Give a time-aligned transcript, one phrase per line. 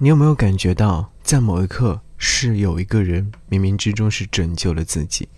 [0.00, 5.28] 你有没有感觉到，在某一刻是有一个人冥冥之中是拯救了自己？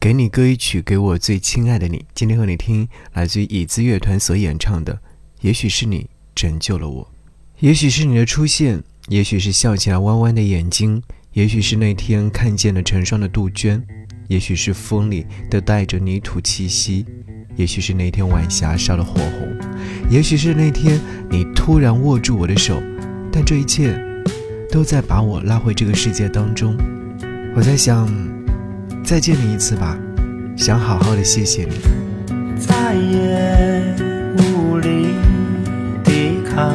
[0.00, 2.04] 给你歌一曲，给我最亲爱的你。
[2.12, 5.00] 今天和你听来自于椅子乐团所演唱的，
[5.42, 7.12] 也许是你拯救了我，
[7.60, 11.00] 也许是你的出现，也许是笑起来弯弯的眼睛，
[11.34, 13.86] 也许是那天看见了成双的杜鹃，
[14.26, 17.06] 也许是风里都带着泥土气息，
[17.54, 19.56] 也许是那天晚霞烧了火红，
[20.10, 21.00] 也许是那天
[21.30, 22.82] 你突然握住我的手。
[23.32, 23.98] 但这一切，
[24.70, 26.76] 都在把我拉回这个世界当中。
[27.54, 28.08] 我在想，
[29.04, 29.98] 再见你一次吧，
[30.56, 31.78] 想好好的谢谢你。
[32.58, 33.94] 再也
[34.36, 35.14] 无力
[36.04, 36.72] 抵抗，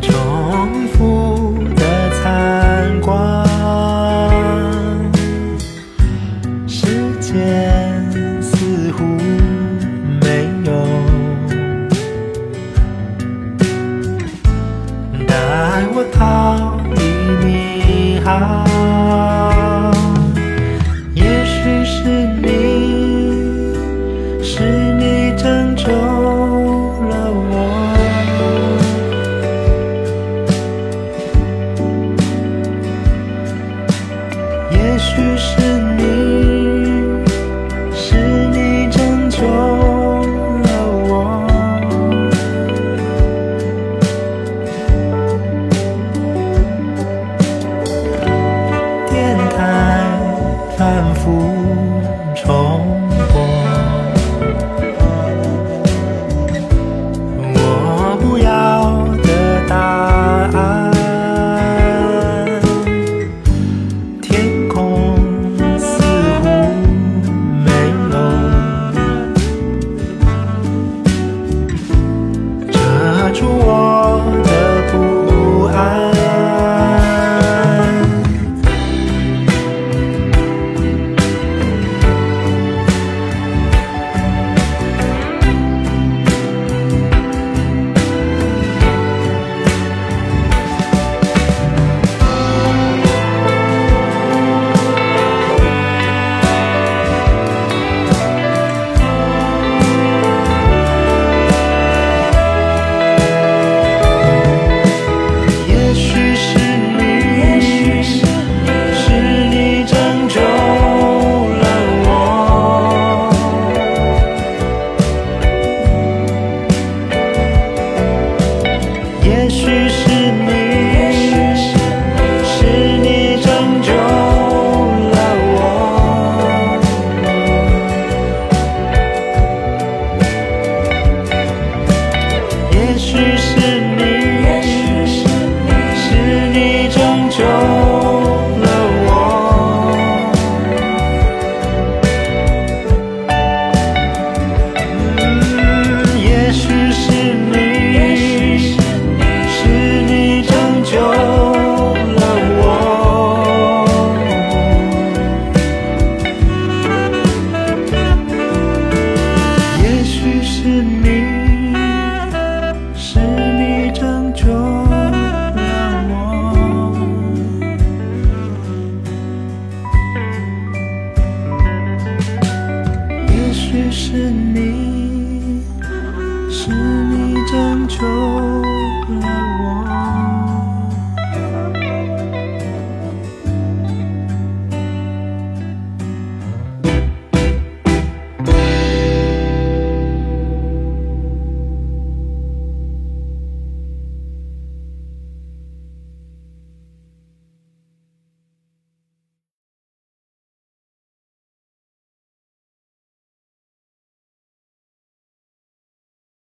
[0.00, 3.46] 重复的参观，
[6.66, 6.86] 时
[7.20, 7.73] 间
[15.74, 17.00] 带我逃离
[17.44, 18.83] 你啊。